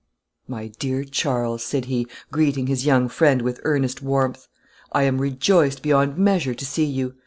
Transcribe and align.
"My 0.47 0.65
dear 0.79 1.03
Charles," 1.03 1.63
said 1.63 1.85
he, 1.85 2.07
greeting 2.31 2.65
his 2.65 2.87
young 2.87 3.07
friend 3.07 3.43
with 3.43 3.59
earnest 3.63 4.01
warmth, 4.01 4.47
"I 4.91 5.03
am 5.03 5.19
rejoiced 5.21 5.83
beyond 5.83 6.17
measure 6.17 6.55
to 6.55 6.65
see 6.65 6.85
you. 6.85 7.13